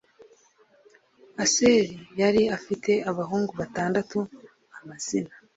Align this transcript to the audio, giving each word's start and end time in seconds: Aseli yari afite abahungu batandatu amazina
Aseli 1.43 1.93
yari 2.21 2.41
afite 2.57 2.91
abahungu 3.09 3.51
batandatu 3.61 4.19
amazina 4.79 5.33